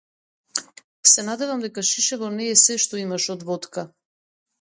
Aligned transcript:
Се 1.09 1.25
надевам 1.27 1.61
дека 1.65 1.83
шишево 1.89 2.29
не 2.39 2.47
е 2.53 2.55
сѐ 2.63 2.81
што 2.87 3.01
имаш 3.03 3.29
од 3.35 3.47
водка. 3.51 3.85